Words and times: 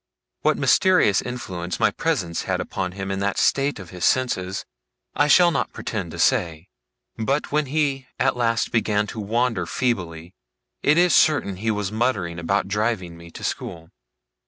What 0.41 0.57
mysterious 0.57 1.21
influence 1.21 1.79
my 1.79 1.91
presence 1.91 2.45
had 2.45 2.59
upon 2.59 2.93
him 2.93 3.11
in 3.11 3.19
that 3.19 3.37
state 3.37 3.77
of 3.77 3.91
his 3.91 4.03
senses, 4.03 4.65
I 5.13 5.27
shall 5.27 5.51
not 5.51 5.73
pretend 5.73 6.09
to 6.09 6.17
say; 6.17 6.69
but 7.17 7.51
when 7.51 7.67
he 7.67 8.07
at 8.17 8.35
last 8.35 8.71
began 8.71 9.05
to 9.05 9.19
wander 9.19 9.67
feebly, 9.67 10.33
it 10.81 10.97
is 10.97 11.13
certain 11.13 11.57
he 11.57 11.69
was 11.69 11.91
muttering 11.91 12.39
about 12.39 12.67
driving 12.67 13.15
me 13.15 13.29
to 13.29 13.43
school. 13.43 13.91